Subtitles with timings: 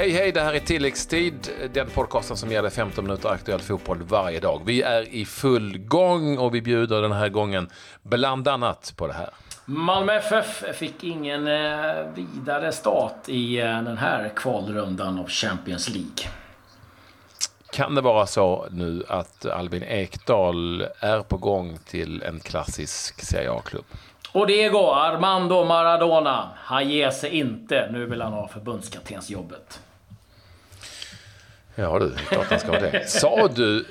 [0.00, 4.40] Hej, hej, det här är Tilläggstid, den podcasten som dig 15 minuter aktuell fotboll varje
[4.40, 4.62] dag.
[4.64, 7.68] Vi är i full gång och vi bjuder den här gången
[8.02, 9.30] bland annat på det här.
[9.64, 16.30] Malmö FF fick ingen eh, vidare start i eh, den här kvalrundan av Champions League.
[17.72, 23.50] Kan det vara så nu att Albin Ekdal är på gång till en klassisk Serie
[23.50, 23.84] A-klubb?
[24.32, 26.48] Och det går Armando Maradona.
[26.56, 27.88] Han ger sig inte.
[27.92, 29.80] Nu vill han ha förbundskaptensjobbet.
[31.80, 33.08] Ja du, klart han ska ha det.
[33.08, 33.84] Sa du,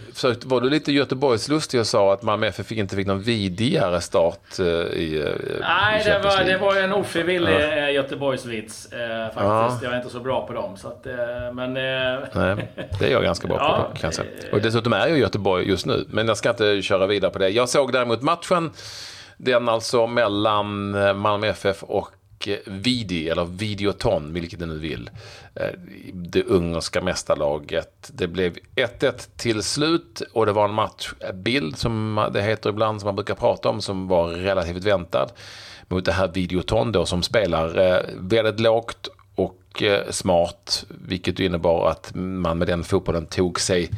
[0.45, 4.65] var du lite Göteborgslustig och sa att Malmö FF inte fick någon vidigare start eh,
[4.65, 7.59] i eh, Nej, i det, var, det var en ofrivillig ja.
[7.59, 9.43] Eh, Göteborgsvits eh, faktiskt.
[9.43, 9.79] Ja.
[9.83, 10.77] Jag är inte så bra på dem.
[10.77, 11.13] Så att, eh,
[11.53, 12.19] men, eh...
[12.33, 13.99] Nej, det är jag ganska bra på ja.
[13.99, 14.29] kan jag säga.
[14.51, 16.05] Och dessutom är jag i Göteborg just nu.
[16.09, 17.49] Men jag ska inte köra vidare på det.
[17.49, 18.71] Jag såg däremot matchen.
[19.37, 22.09] Den alltså mellan Malmö FF och
[22.47, 25.09] Eh, Vidi, eller Videoton, vilket du nu vill.
[25.55, 25.79] Eh,
[26.13, 28.11] det ungerska mästarlaget.
[28.13, 33.07] Det blev 1-1 till slut och det var en matchbild som det heter ibland, som
[33.07, 35.27] man brukar prata om, som var relativt väntad.
[35.87, 42.11] Mot det här Videoton då som spelar eh, väldigt lågt och smart, vilket innebar att
[42.15, 43.89] man med den fotbollen tog sig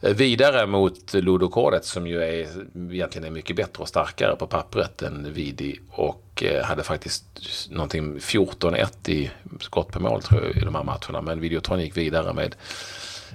[0.00, 2.48] Eh, vidare mot Ludokoret som ju är,
[2.92, 7.24] egentligen är mycket bättre och starkare på pappret än Vidi och eh, hade faktiskt
[7.70, 11.22] någonting 14-1 i skott på mål tror jag i de här matcherna.
[11.22, 12.54] Men Videotron gick vidare med,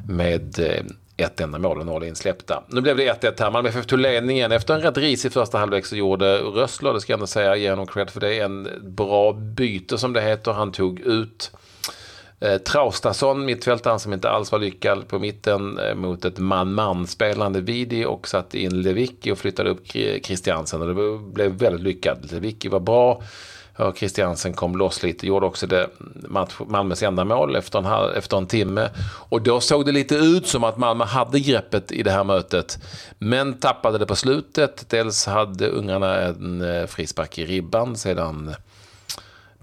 [0.07, 0.85] med eh,
[1.17, 2.63] ett enda mål och noll insläppta.
[2.67, 3.51] Nu blev det 1-1 här.
[3.51, 7.13] Malmö FF tog ledningen efter en rätt risig första halvlek så gjorde Rössler, det ska
[7.13, 10.51] jag ändå säga, ge honom cred för det, en bra byte som det heter.
[10.51, 11.51] Han tog ut
[12.43, 17.61] Eh, Traustason, mittfältaren som inte alls var lyckad på mitten eh, mot ett man-man spelande
[17.61, 19.87] Vidi och satte in Lewicki och flyttade upp
[20.23, 22.31] Christiansen och det blev väldigt lyckat.
[22.31, 23.21] Lewicki var bra.
[23.77, 25.89] och Christiansen kom loss lite, gjorde också det
[26.27, 28.89] match, Malmös enda mål efter en, efter en timme.
[29.29, 32.77] Och då såg det lite ut som att Malmö hade greppet i det här mötet.
[33.19, 34.89] Men tappade det på slutet.
[34.89, 38.55] Dels hade ungarna en eh, frispark i ribban sedan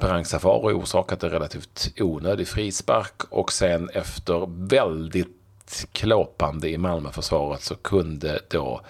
[0.01, 7.75] Perang Safari orsakat en relativt onödig frispark och sen efter väldigt klåpande i Malmöförsvaret så
[7.75, 8.81] kunde då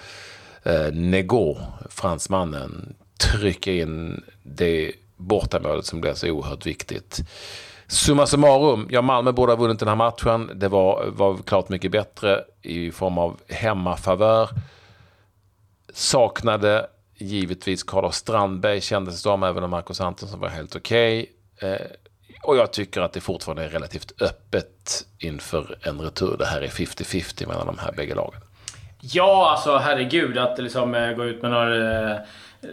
[0.62, 1.56] eh, Nego,
[1.90, 7.20] fransmannen, trycka in det bortamålet som blev så oerhört viktigt.
[7.86, 10.50] Summa summarum, ja Malmö borde ha vunnit den här matchen.
[10.54, 14.48] Det var, var klart mycket bättre i form av hemmafavör.
[15.92, 16.86] Saknade
[17.20, 21.26] givetvis Carlos Strandberg kändes det som, även om Marcus Antonsson var helt okej.
[21.56, 21.70] Okay.
[21.70, 21.80] Eh,
[22.42, 26.36] och jag tycker att det fortfarande är relativt öppet inför en retur.
[26.38, 28.40] Det här är 50-50 mellan de här bägge lagen.
[29.00, 32.20] Ja, alltså herregud att liksom äh, gå ut med några äh,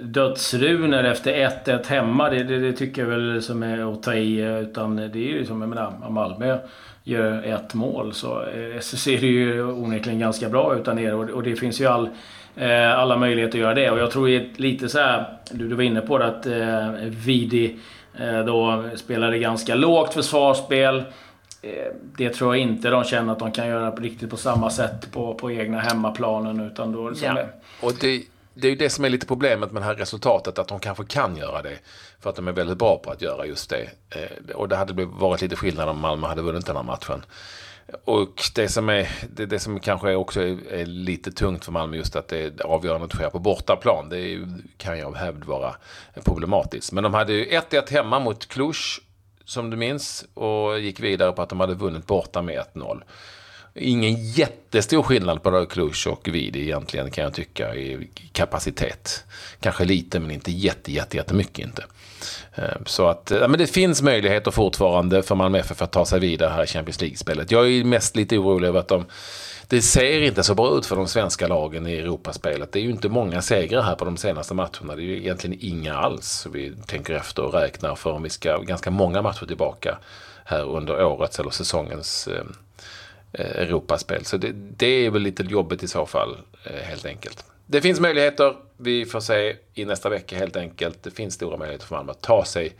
[0.01, 1.33] dödsrunor efter
[1.65, 2.29] 1-1 hemma.
[2.29, 4.41] Det, det, det, tycker jag väl som är att ta i.
[4.41, 6.57] Eh, utan det är ju som, jag menar, Malmö
[7.03, 11.13] gör ett mål så, äh, så ser det ju onekligen ganska bra ut där nere.
[11.13, 12.09] Och, och det finns ju all
[12.95, 13.91] alla möjligheter att göra det.
[13.91, 17.79] Och jag tror lite så här, du, du var inne på det, att eh, Vidi
[18.19, 21.03] eh, då spelade ganska lågt försvarsspel.
[21.61, 21.71] Eh,
[22.17, 25.11] det tror jag inte de känner att de kan göra på riktigt på samma sätt
[25.11, 26.59] på, på egna hemmaplanen.
[26.59, 27.33] Utan då liksom ja.
[27.33, 27.49] det.
[27.81, 28.23] Och det,
[28.53, 31.03] det är ju det som är lite problemet med det här resultatet, att de kanske
[31.03, 31.77] kan göra det.
[32.19, 33.89] För att de är väldigt bra på att göra just det.
[34.09, 37.23] Eh, och det hade varit lite skillnad om Malmö hade vunnit den här matchen.
[38.05, 41.97] Och det som, är, det, det som kanske också är, är, lite tungt för Malmö
[41.97, 44.09] just att det avgörandet sker på bortaplan.
[44.09, 45.75] Det är, kan ju av hävd vara
[46.23, 46.91] problematiskt.
[46.91, 48.75] Men de hade ju 1-1 hemma mot Cluj,
[49.45, 53.01] som du minns, och gick vidare på att de hade vunnit borta med 1-0.
[53.79, 59.23] Ingen jättestor skillnad på Cluj och Vidi egentligen kan jag tycka i kapacitet.
[59.59, 61.85] Kanske lite men inte jätte, jätte, jättemycket inte.
[62.55, 66.19] Eh, så att ja, men det finns möjligheter fortfarande för Malmö FF att ta sig
[66.19, 67.51] vidare här i Champions League-spelet.
[67.51, 69.05] Jag är mest lite orolig över att de
[69.69, 72.71] det ser inte så bra ut för de svenska lagen i Europaspelet.
[72.71, 74.95] Det är ju inte många segrar här på de senaste matcherna.
[74.95, 76.47] Det är ju egentligen inga alls.
[76.53, 79.97] Vi tänker efter och räknar för om vi ska ganska många matcher tillbaka
[80.45, 82.43] här under årets eller säsongens eh
[83.33, 84.25] Europaspel.
[84.25, 87.45] Så det, det, är väl lite jobbigt i så fall eh, helt enkelt.
[87.65, 88.53] Det finns möjligheter.
[88.77, 91.03] Vi får se i nästa vecka helt enkelt.
[91.03, 92.75] Det finns stora möjligheter för Malmö att ta sig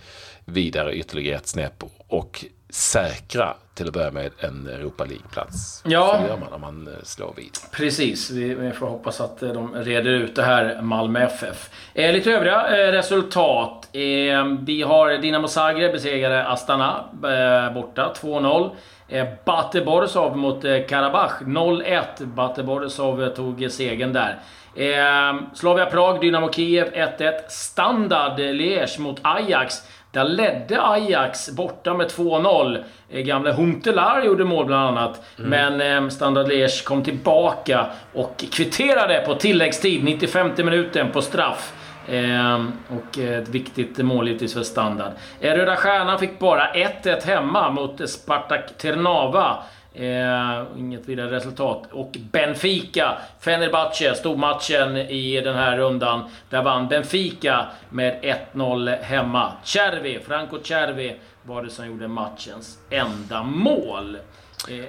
[0.46, 5.84] vidare ytterligare ett snäpp och säkra till att börja med en Europa League-plats.
[5.86, 6.20] Ja.
[6.22, 7.52] Så gör man om man eh, slår vid.
[7.72, 8.32] Precis.
[8.32, 11.70] Vi, får hoppas att eh, de reder ut det här, Malmö FF.
[11.94, 13.88] Eh, lite övriga eh, resultat.
[13.94, 18.72] Eh, vi har Dinamo Zagreb besegrade Astana eh, borta, 2-0.
[19.09, 22.25] Eh, Bate Borisov mot eh, Karabach, 0-1.
[22.25, 24.39] Bate Borisov tog segern där.
[24.75, 27.31] Eh, Slavia Prag, Dynamo Kiev 1-1.
[27.50, 29.75] Standard Liège mot Ajax.
[30.12, 32.83] Där ledde Ajax borta med 2-0.
[33.09, 35.21] Eh, gamle Huntelaar gjorde mål bland annat.
[35.39, 35.50] Mm.
[35.50, 41.74] Men Standard Liège kom tillbaka och kvitterade på tilläggstid, 95 minuten, på straff.
[42.09, 45.12] Ehm, och ett viktigt mål givetvis för Standard.
[45.39, 49.63] Röda Stjärnan fick bara 1-1 hemma mot Spartak Ternava.
[49.94, 51.83] Eh, inget vidare resultat.
[51.92, 56.30] Och Benfica, Fenerbahce, stormatchen i den här rundan.
[56.50, 58.19] Där vann Benfica med
[58.54, 59.51] 1-0 hemma.
[59.63, 64.18] Cervi, Franco Cervi var det som gjorde matchens enda mål.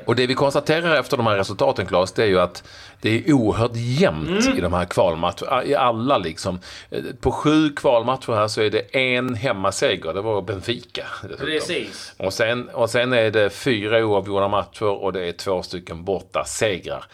[0.04, 2.64] Och det vi konstaterar efter de här resultaten, Claes, det är ju att
[3.00, 4.58] det är oerhört jämnt mm.
[4.58, 5.64] i de här kvalmatcherna.
[5.64, 6.60] I alla liksom.
[7.20, 10.14] På sju kvalmatcher här så är det en hemmaseger.
[10.14, 11.04] Det var Benfica.
[11.38, 12.14] Precis.
[12.16, 16.44] Och sen, och sen är det fyra oavgjorda matcher och det är två stycken borta
[16.44, 17.04] segrar.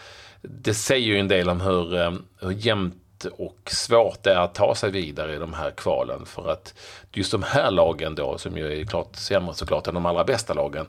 [0.41, 4.53] Det säger ju en del om hur, eh, hur jämnt och svårt det är att
[4.53, 6.25] ta sig vidare i de här kvalen.
[6.25, 6.73] För att
[7.13, 10.53] just de här lagen då, som ju är klart sämre såklart än de allra bästa
[10.53, 10.85] lagen.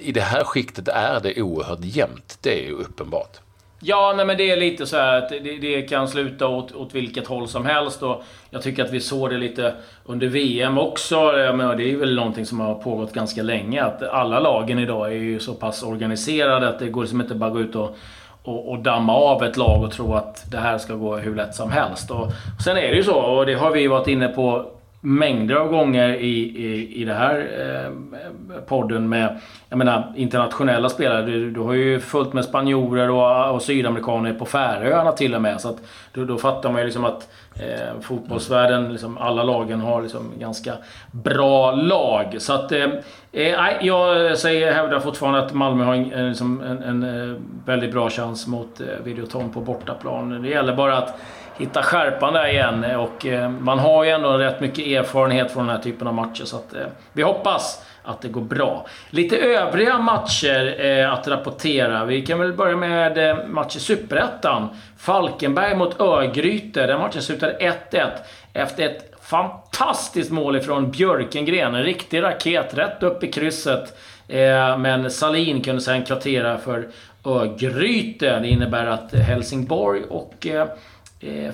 [0.00, 2.38] I, det här skiktet är det oerhört jämnt.
[2.40, 3.40] Det är ju uppenbart.
[3.86, 7.26] Ja, nej, men det är lite så att det, det, kan sluta åt, åt vilket
[7.26, 8.02] håll som helst.
[8.02, 9.74] Och jag tycker att vi såg det lite
[10.04, 11.32] under VM också.
[11.54, 13.84] Men det är väl någonting som har pågått ganska länge.
[13.84, 17.46] Att alla lagen idag är ju så pass organiserade att det går liksom inte bara
[17.46, 17.96] att gå ut och
[18.44, 21.54] och, och, damma av ett lag och tro att det här ska gå hur lätt
[21.54, 22.10] som helst.
[22.10, 24.66] Och, och sen är det ju så, och det har vi varit inne på
[25.04, 31.22] mängder av gånger i, i, i det här eh, podden med jag menar, internationella spelare.
[31.22, 35.60] Du, du har ju fullt med spanjorer och, och sydamerikaner på Färöarna till och med.
[35.60, 35.76] Så att,
[36.12, 40.72] då, då fattar man ju liksom att eh, fotbollsvärlden, liksom, alla lagen har liksom ganska
[41.10, 42.36] bra lag.
[42.38, 42.72] Så att...
[42.72, 42.88] Eh,
[43.32, 47.36] eh jag säger, hävdar fortfarande att Malmö har en, en, liksom en, en eh,
[47.66, 50.42] väldigt bra chans mot eh, Videoton på bortaplan.
[50.42, 51.20] Det gäller bara att
[51.56, 52.84] hitta skärpan där igen.
[52.84, 56.44] Och eh, man har ju ändå rätt mycket erfarenhet från den här typen av matcher.
[56.44, 58.86] Så att, eh, vi hoppas att det går bra.
[59.10, 62.04] Lite övriga matcher eh, att rapportera.
[62.04, 64.68] Vi kan väl börja med eh, match i Superettan.
[64.98, 66.86] Falkenberg mot Örgryte.
[66.86, 68.08] Den matchen slutade 1-1
[68.52, 71.74] efter ett fantastiskt mål ifrån Björkengren.
[71.74, 73.98] En riktig raket rätt upp i krysset.
[74.28, 76.88] Eh, men Salin kunde sen kvartera för
[77.24, 78.40] Örgryte.
[78.40, 80.66] Det innebär att Helsingborg och eh,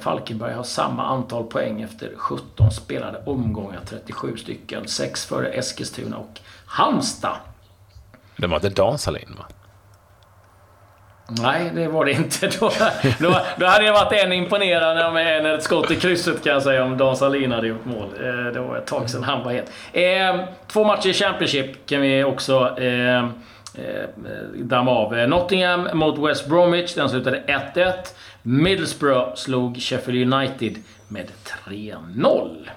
[0.01, 4.89] Falkenberg har samma antal poäng efter 17 spelade omgångar, 37 stycken.
[4.89, 7.37] 6 före Eskilstuna och Halmstad.
[8.37, 9.45] Det var inte Dan Salin va?
[11.43, 12.51] Nej, det var det inte.
[12.61, 12.71] Då,
[13.19, 16.85] då, då hade det varit en imponerande med ett skott i krysset kan jag säga
[16.85, 18.09] om Dan Salin hade gjort mål.
[18.21, 19.73] Eh, det var ett tag sedan han var het.
[19.93, 23.29] Eh, två matcher i Championship kan vi också eh, eh,
[23.75, 24.08] Eh,
[24.55, 25.19] damma av.
[25.19, 26.94] Eh, Nottingham mot West Bromwich.
[26.94, 27.93] Den slutade 1-1.
[28.43, 30.76] Middlesbrough slog Sheffield United
[31.08, 31.26] med
[31.67, 32.70] 3-0.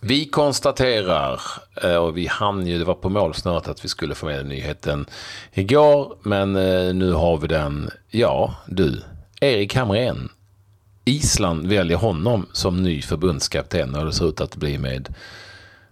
[0.00, 1.40] Vi konstaterar,
[1.82, 5.06] eh, och vi hann ju, det var på målsnöret att vi skulle få med nyheten
[5.52, 6.52] igår, men
[6.98, 7.90] nu har vi den.
[8.10, 9.02] Ja, du,
[9.40, 10.28] Erik Hamrén.
[11.04, 15.14] Island väljer honom som ny förbundskapten och det ser ut att bli med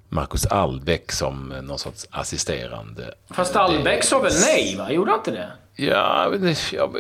[0.09, 3.15] Marcus Albeck som någon sorts assisterande.
[3.31, 4.93] Fast Albeck sa väl nej, va?
[4.93, 5.51] Gjorde han inte det?
[5.79, 6.33] Ja,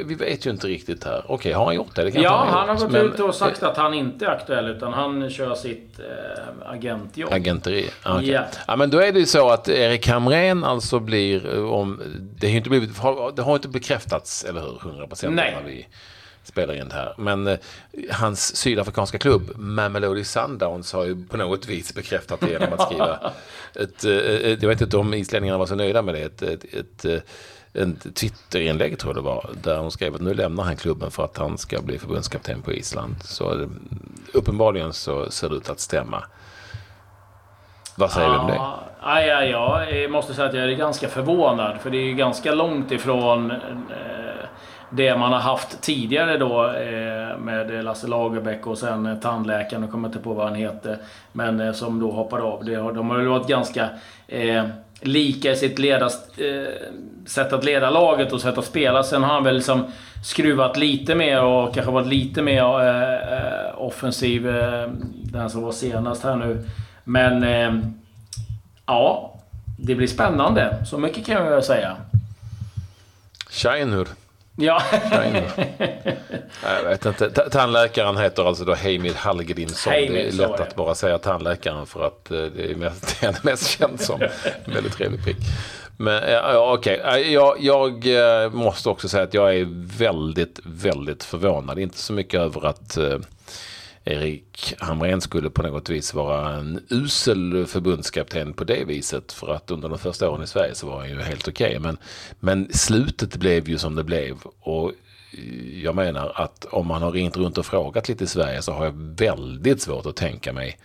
[0.06, 1.24] vi vet ju inte riktigt här.
[1.26, 2.10] Okej, har han gjort det?
[2.10, 4.68] det ja, han, han har gått men, ut och sagt att han inte är aktuell
[4.68, 7.32] utan han kör sitt äh, agentjobb.
[7.32, 7.90] Agenteri?
[8.04, 8.30] Okay.
[8.30, 8.44] Ja.
[8.66, 8.76] ja.
[8.76, 12.02] men då är det ju så att Erik Hamrén alltså blir, eh, om,
[12.40, 12.90] det, har inte blivit,
[13.36, 14.78] det har inte bekräftats, eller hur?
[14.82, 15.86] 100 procent när vi
[16.46, 17.14] spelar in det här.
[17.18, 17.58] Men eh,
[18.10, 23.32] hans sydafrikanska klubb Mamelodi Sundowns har ju på något vis bekräftat det genom att skriva
[23.74, 27.04] ett, eh, jag vet inte om islänningarna var så nöjda med det, ett, ett, ett
[27.04, 27.20] eh,
[27.72, 31.24] en Twitterinlägg tror jag det var, där hon skrev att nu lämnar han klubben för
[31.24, 33.14] att han ska bli förbundskapten på Island.
[33.24, 33.68] Så eh,
[34.34, 36.24] uppenbarligen så ser det ut att stämma.
[37.96, 38.54] Vad säger du om det?
[38.54, 41.80] Ja, ja, ja, jag måste säga att jag är ganska förvånad.
[41.80, 44.25] För det är ju ganska långt ifrån eh,
[44.90, 49.92] det man har haft tidigare då eh, med Lasse Lagerbäck och sen eh, tandläkaren, jag
[49.92, 50.98] kommer inte på vad han heter.
[51.32, 52.64] Men eh, som då hoppade av.
[52.94, 53.88] De har ju varit ganska
[55.00, 56.38] lika i sitt ledast,
[57.26, 59.02] sätt att leda laget och sätt att spela.
[59.02, 59.84] Sen har han väl liksom
[60.24, 62.62] skruvat lite mer och kanske varit lite mer
[63.76, 64.42] offensiv.
[65.22, 66.64] Den som var senast här nu.
[67.04, 67.44] Men
[68.86, 69.34] ja,
[69.78, 70.84] det blir spännande.
[70.86, 71.96] Så mycket kan jag säga.
[73.50, 74.08] Scheinur.
[74.56, 74.82] Ja.
[76.62, 77.30] jag vet inte.
[77.30, 79.92] Tandläkaren heter alltså då Heimir Hallgrímsson.
[79.92, 83.36] Det är lätt att bara säga tandläkaren för att eh, det är mest, det är
[83.42, 84.22] mest känd som.
[84.64, 85.36] En väldigt trevlig prick.
[85.98, 87.32] Men ja, okej, okay.
[87.32, 88.06] jag, jag,
[88.44, 89.66] eh, måste också säga att jag är
[89.98, 91.78] väldigt, väldigt förvånad.
[91.78, 92.98] Inte så mycket över att
[94.08, 99.32] Erik Hamrén skulle på något vis vara en usel förbundskapten på det viset.
[99.32, 101.66] För att under de första åren i Sverige så var han ju helt okej.
[101.66, 101.78] Okay.
[101.78, 101.98] Men,
[102.40, 104.36] men slutet blev ju som det blev.
[104.60, 104.92] Och
[105.82, 108.84] jag menar att om man har ringt runt och frågat lite i Sverige så har
[108.84, 110.78] jag väldigt svårt att tänka mig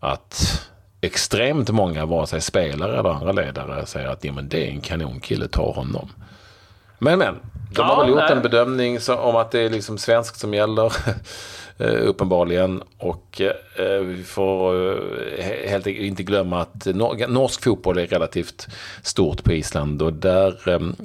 [0.00, 0.66] att
[1.00, 4.80] extremt många, vare sig spelare eller andra ledare, säger att ja, men det är en
[4.80, 6.10] kanonkille, ta honom.
[6.98, 7.34] Men men,
[7.74, 8.32] de har väl gjort nej.
[8.32, 10.92] en bedömning om att det är liksom svenskt som gäller.
[11.78, 12.82] Eh, uppenbarligen.
[12.98, 13.40] Och
[13.76, 14.92] eh, vi får
[15.38, 16.86] eh, helt enkelt inte glömma att
[17.28, 18.66] norsk fotboll är relativt
[19.02, 20.02] stort på Island.
[20.02, 20.54] Och där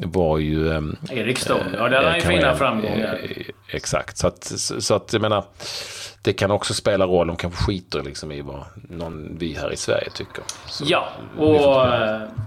[0.07, 0.67] var ju...
[1.09, 3.19] Erik Stone, ja där har ju fina framgångar.
[3.67, 4.43] Exakt, så att,
[4.79, 5.43] så att jag menar
[6.21, 7.27] det kan också spela roll.
[7.27, 10.43] De kanske skiter liksom i vad någon vi här i Sverige tycker.
[10.67, 11.07] Så ja,
[11.37, 11.85] och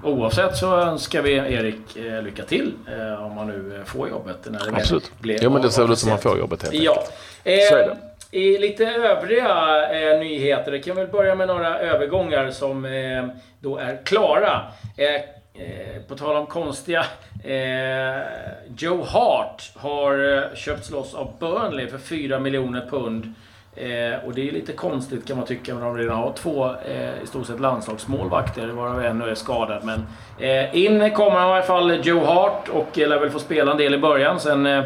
[0.03, 2.73] oavsett så önskar vi Erik lycka till
[3.19, 4.39] om han nu får jobbet.
[4.51, 5.13] När det Absolut.
[5.23, 6.93] ja, men det ser väl ut som han får jobbet helt ja.
[6.93, 7.13] enkelt.
[7.45, 7.97] Så är det.
[8.39, 9.49] I lite övriga
[9.93, 13.27] eh, nyheter, kan väl börja med några övergångar som eh,
[13.61, 14.61] då är klara.
[14.97, 15.21] Eh,
[16.09, 17.05] på tal om konstiga.
[18.79, 23.35] Joe Hart har köpts loss av Burnley för 4 miljoner pund.
[23.77, 27.23] Eh, och det är lite konstigt kan man tycka, när de redan har två eh,
[27.23, 29.85] i stort sett landslagsmålvakter, varav en nu är skadad.
[29.85, 30.07] Men
[30.39, 33.79] eh, in kommer han i alla fall, Joe Hart, och lär väl få spela en
[33.79, 34.41] del i början.
[34.41, 34.85] Sen eh,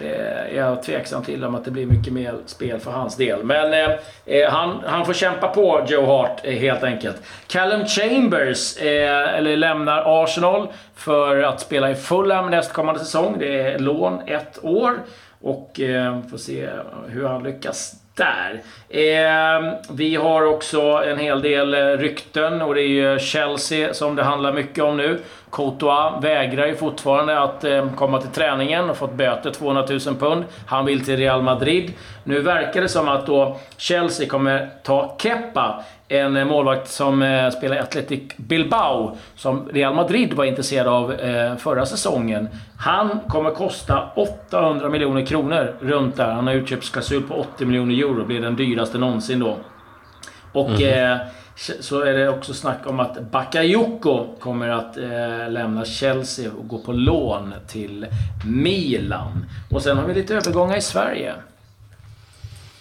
[0.00, 3.44] är jag tveksam till om att det blir mycket mer spel för hans del.
[3.44, 7.16] Men eh, eh han, han får kämpa på, Joe Hart, eh, helt enkelt.
[7.46, 13.36] Callum Chambers, eller lämnar Arsenal för att spela i Fulham nästkommande säsong.
[13.38, 14.98] Det är lån ett år.
[15.40, 16.68] Och eh, får se
[17.08, 18.60] hur han lyckas där.
[18.88, 24.16] Eh, vi har också en hel del eh, rykten och det är ju Chelsea som
[24.16, 25.20] det handlar mycket om nu.
[25.52, 30.44] Courtois vägrar ju fortfarande att eh, komma till träningen och fått böter 200 000 pund.
[30.66, 31.92] Han vill till Real Madrid.
[32.24, 37.50] Nu verkar det som att då Chelsea kommer ta Kepa en eh, målvakt som eh,
[37.50, 42.48] spelar i Athletic Bilbao, som Real Madrid var intresserad av eh, förra säsongen.
[42.78, 46.30] Han kommer kosta 800 miljoner kronor runt där.
[46.30, 48.07] Han har utköpsklausul på 80 miljoner euro.
[48.14, 49.58] Blir den dyraste någonsin då.
[50.52, 51.12] Och mm.
[51.12, 51.18] eh,
[51.80, 56.78] så är det också snack om att Bakayoko kommer att eh, lämna Chelsea och gå
[56.78, 58.06] på lån till
[58.46, 59.46] Milan.
[59.70, 61.34] Och sen har vi lite övergångar i Sverige.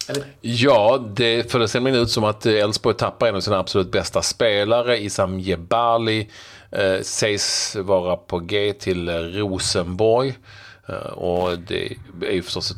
[0.10, 0.24] Eller?
[0.42, 4.22] Ja, det, för det ser ut som att Elfsborg tappar en av sina absolut bästa
[4.22, 4.98] spelare.
[4.98, 6.30] Isam Jebali
[6.72, 10.38] eh, sägs vara på G till Rosenborg.
[10.90, 12.78] Eh, och det är ju förstås ett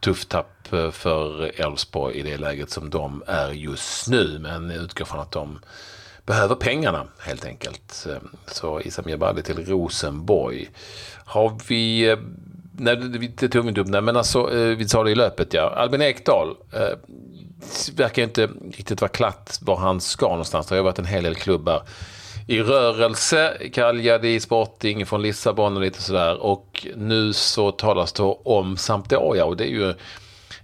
[0.00, 0.61] tufft tapp eh,
[0.92, 4.38] för Elfsborg i det läget som de är just nu.
[4.38, 5.58] Men jag utgår från att de
[6.26, 8.06] behöver pengarna helt enkelt.
[8.10, 10.70] Ehm, så Isam Jebali till Rosenborg.
[11.24, 12.18] Har vi eh,
[12.78, 13.86] Nej, det tog vi inte upp.
[13.86, 15.74] Nej, men alltså, eh, vi sa det i löpet, ja.
[15.76, 16.98] Albin Ekdal eh,
[17.96, 20.66] verkar inte riktigt vara klart var han ska någonstans.
[20.66, 21.82] Det har varit en hel del klubbar
[22.46, 23.56] i rörelse.
[23.72, 26.42] Cagliari Sporting från Lissabon och lite sådär.
[26.42, 29.94] Och nu så talas det om Sampdoria och det är ju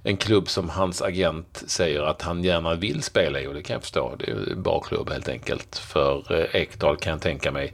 [0.02, 3.74] en klubb som hans agent säger att han gärna vill spela i och det kan
[3.74, 4.16] jag förstå.
[4.18, 7.72] Det är en bra klubb helt enkelt för eh, Ekdal kan jag tänka mig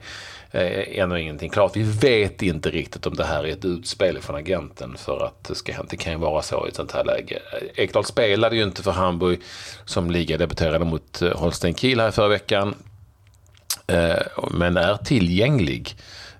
[0.51, 1.75] eh, ännu ingenting klart.
[1.75, 5.55] Vi vet inte riktigt om det här är ett utspel från agenten för att det,
[5.55, 7.39] ska, det kan ju vara så i ett sånt här läge.
[7.75, 9.39] Ekdal spelade ju inte för Hamburg
[9.85, 12.75] som ligadebuterade mot eh, Holstein Kiel här förra veckan.
[14.51, 15.95] Men är tillgänglig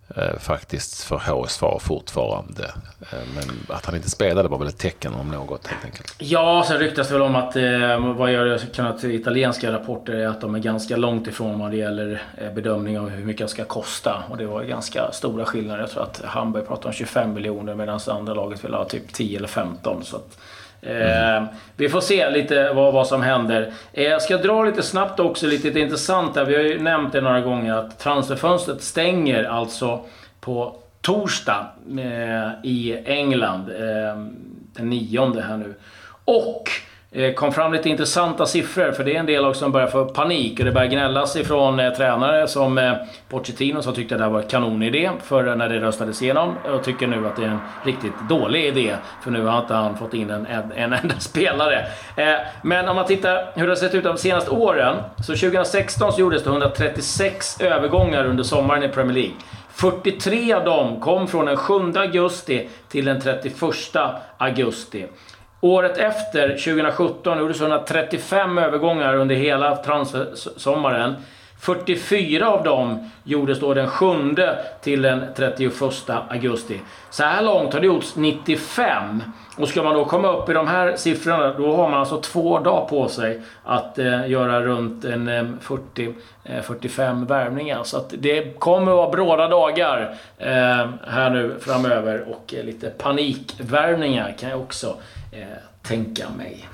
[0.08, 2.64] Eh, faktiskt för HSV fortfarande.
[3.00, 6.16] Eh, men att han inte spelade var väl ett tecken om något helt enkelt.
[6.18, 10.42] Ja, sen ryktas det väl om att eh, vad jag kunnat italienska rapporter är att
[10.42, 12.22] de är ganska långt ifrån vad det gäller
[12.56, 14.24] bedömning av hur mycket det ska kosta.
[14.30, 15.80] Och det var ganska stora skillnader.
[15.80, 19.38] Jag tror att Hamburg pratar om 25 miljoner medan andra laget vill ha typ 10
[19.38, 20.04] eller 15.
[20.04, 20.38] Så att,
[20.86, 21.46] Mm.
[21.75, 23.74] vi får se lite vad, vad som händer.
[23.94, 26.46] Eh, jag ska dra lite snabbt också, lite intressant där.
[26.46, 30.01] Vi har ju nämnt det några gånger att transferfönstret stänger alltså
[30.39, 31.65] på torsdag
[32.00, 33.70] eh, i England.
[33.70, 34.18] Eh,
[34.74, 35.74] den nionde här nu.
[36.25, 36.70] Och
[37.17, 40.05] Eh, kom fram lite intressanta siffror, för det är en del också som börjar få
[40.05, 40.60] panik.
[40.60, 42.93] Och det börjar gnällas ifrån eh, tränare som eh,
[43.29, 46.55] Pochettino som tyckte att det här var en kanonidé för eh, när det röstades igenom.
[46.74, 49.98] Och tycker nu att det är en riktigt dålig idé, för nu har inte han
[49.98, 51.86] fått in en, en, en enda spelare.
[52.15, 52.25] Eh,
[52.62, 54.95] men om man tittar hur det har sett ut de senaste åren.
[55.17, 59.36] Så 2016 så gjordes det 136 övergångar under sommaren i Premier League.
[59.69, 63.53] 43 av dem kom från den 7 augusti till den 31
[64.38, 65.05] augusti.
[65.65, 71.15] Året efter, 2017, gjordes 135 övergångar under hela transfersommaren.
[71.60, 74.07] 44 av dem gjordes då den 7
[74.81, 75.74] till den 31
[76.29, 76.81] augusti.
[77.10, 79.24] Så här långt har det gjorts 95.
[79.57, 82.60] Och ska man då komma upp i de här siffrorna, då har man alltså två
[82.60, 87.84] dagar på sig att eh, göra runt en eh, 40, eh, 45 värvningar.
[87.84, 92.89] Så att det kommer att vara bråda dagar eh, här nu framöver och eh, lite
[92.89, 94.95] panikvärvningar kan jag också
[95.36, 95.48] Eh,
[95.82, 96.70] tänka mig.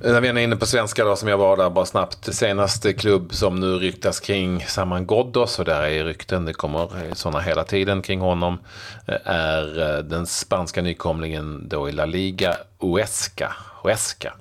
[0.00, 2.34] Eh, när vi är inne på svenska då, som jag var där bara snabbt.
[2.34, 7.40] Senaste klubb som nu ryktas kring Saman Ghoddos, och där är rykten, det kommer sådana
[7.40, 8.58] hela tiden kring honom,
[9.06, 13.56] eh, är den spanska nykomlingen då i La Liga, Huesca.
[13.82, 14.32] Huesca.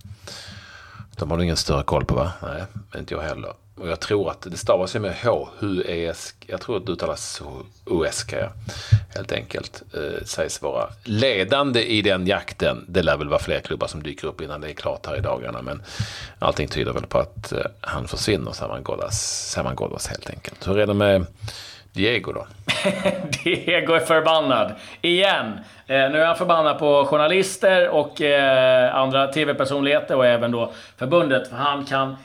[1.17, 2.31] De har du ingen större koll på va?
[2.41, 2.63] Nej,
[2.97, 3.53] inte jag heller.
[3.79, 5.49] Och jag tror att det stavas ju med H.
[5.59, 6.35] Huesk.
[6.47, 7.41] Jag tror att det uttalas
[7.85, 8.33] Uesk.
[9.15, 9.83] Helt enkelt.
[9.93, 12.85] Eh, sägs vara ledande i den jakten.
[12.87, 15.21] Det lär väl vara fler klubbar som dyker upp innan det är klart här i
[15.21, 15.61] dagarna.
[15.61, 15.83] Men
[16.39, 20.67] allting tyder väl på att eh, han försvinner, Saman Ghoddos helt enkelt.
[20.67, 21.25] Hur är det med
[21.91, 22.47] Diego då?
[23.43, 24.71] Diego är förbannad.
[25.01, 25.45] Igen.
[25.87, 31.49] Eh, nu är han förbannad på journalister och eh, andra tv-personligheter och även då förbundet.
[31.49, 32.15] För han kan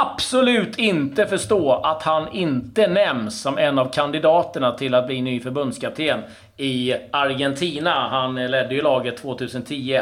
[0.00, 5.40] absolut inte förstå att han inte nämns som en av kandidaterna till att bli ny
[5.40, 6.20] förbundskapten
[6.56, 8.08] i Argentina.
[8.08, 10.00] Han ledde ju laget 2010.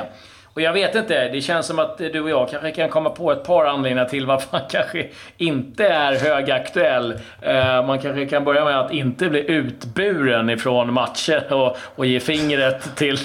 [0.55, 3.33] Och jag vet inte, det känns som att du och jag kanske kan komma på
[3.33, 7.13] ett par anledningar till varför han kanske inte är högaktuell.
[7.13, 12.21] Uh, man kanske kan börja med att inte bli utburen ifrån matcher och, och ge
[12.21, 13.19] fingret till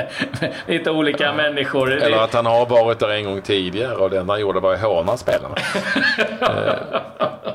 [0.66, 1.92] lite olika människor.
[1.92, 4.74] Eller att han har varit där en gång tidigare och det enda han gjorde var
[4.74, 5.54] att håna spelarna.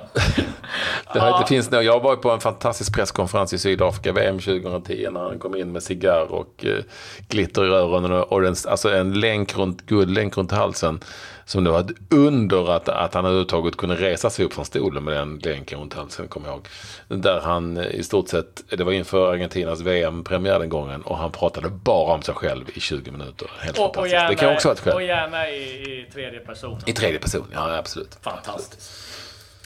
[1.15, 5.19] Det, här, det finns, jag var på en fantastisk presskonferens i Sydafrika, VM 2010, när
[5.19, 6.83] han kom in med cigarr och eh,
[7.29, 10.99] glitter i öronen och en, alltså en länk runt, guldlänk runt halsen.
[11.47, 15.03] Som det var ett under att, att han överhuvudtaget kunde resa sig upp från stolen
[15.03, 16.67] med den länken runt halsen, kommer jag ihåg.
[17.07, 21.31] Där han eh, i stort sett, det var inför Argentinas VM-premiär den gången och han
[21.31, 23.51] pratade bara om sig själv i 20 minuter.
[23.59, 23.97] Helt och, fantastiskt.
[23.97, 24.93] Och gärna, det kan också vara ett skäl.
[24.93, 26.79] Och gärna i, i tredje person.
[26.85, 28.17] I tredje person, ja absolut.
[28.21, 29.05] Fantastiskt.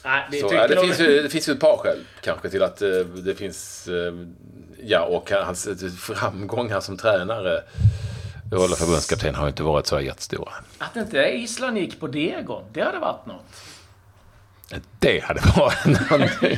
[0.04, 2.82] Nej, det, så, det, finns ju, det finns ju ett par skäl kanske till att
[2.82, 4.28] uh, det finns, uh,
[4.84, 5.68] ja och hans
[6.00, 7.64] framgångar som tränare
[8.52, 10.52] Hålla förbundskapten har ju inte varit så jättestora.
[10.78, 13.46] Att inte Island gick på Degon, det hade varit något.
[15.00, 16.58] Det hade varit någonting.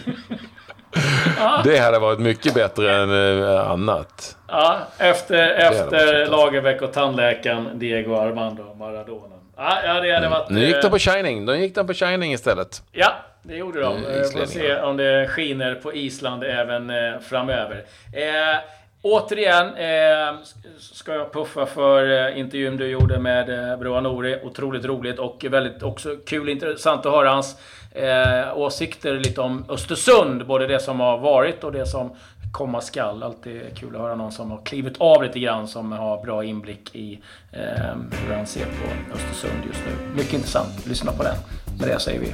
[1.63, 4.37] Det hade varit mycket bättre än annat.
[4.47, 9.35] Ja, efter, efter Lagerbäck och tandläkaren Diego Armando Maradona.
[9.57, 10.31] Ja, ja det hade mm.
[10.31, 10.49] varit...
[10.49, 11.45] Nu gick de på Shining.
[11.45, 12.83] De gick de på Shining istället.
[12.91, 14.01] Ja, det gjorde de.
[14.01, 17.85] Vi eh, får se om det skiner på Island även eh, framöver.
[18.13, 18.59] Eh,
[19.01, 20.39] återigen eh,
[20.79, 24.39] ska jag puffa för eh, intervjun du gjorde med eh, Broa Nouri.
[24.43, 27.55] Otroligt roligt och väldigt också kul intressant att höra hans
[27.91, 30.45] eh, åsikter lite om Östersund.
[30.45, 32.15] Både det som har varit och det som
[32.51, 33.23] komma skall.
[33.23, 36.95] Alltid kul att höra någon som har klivit av lite grann, som har bra inblick
[36.95, 37.19] i
[37.51, 37.95] eh,
[38.27, 40.15] hur han ser på Östersund just nu.
[40.15, 40.87] Mycket intressant.
[40.87, 41.35] Lyssna på den.
[41.79, 42.33] Med det säger vi